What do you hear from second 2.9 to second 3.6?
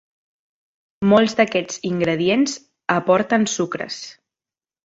aporten